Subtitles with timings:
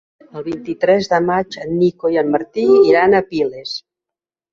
[0.39, 3.75] El vint-i-tres de maig en Nico i en Martí iran a Piles.